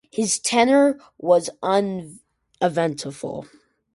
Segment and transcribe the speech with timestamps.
[0.09, 3.47] His tenure was uneventful.